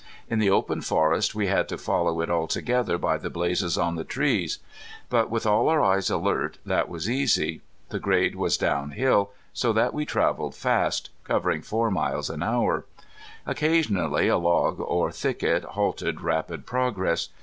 In 0.27 0.39
the 0.39 0.49
open 0.49 0.81
forest 0.81 1.35
we 1.35 1.45
had 1.45 1.69
to 1.69 1.77
follow 1.77 2.21
it 2.21 2.29
altogether 2.31 2.97
by 2.97 3.19
the 3.19 3.29
blazes 3.29 3.77
on 3.77 3.97
the 3.97 4.03
trees. 4.03 4.57
But 5.11 5.29
with 5.29 5.45
all 5.45 5.69
our 5.69 5.79
eyes 5.83 6.09
alert 6.09 6.57
that 6.65 6.89
was 6.89 7.07
easy. 7.07 7.61
The 7.89 7.99
grade 7.99 8.33
was 8.35 8.57
down 8.57 8.93
hill, 8.93 9.29
so 9.53 9.71
that 9.73 9.93
we 9.93 10.07
traveled 10.07 10.55
fast, 10.55 11.11
covering 11.23 11.61
four 11.61 11.91
miles 11.91 12.31
an 12.31 12.41
hour. 12.41 12.87
Occasionally 13.45 14.27
a 14.27 14.39
log 14.39 14.79
or 14.79 15.11
thicket 15.11 15.63
halted 15.65 16.21
rapid 16.21 16.65
progress. 16.65 17.29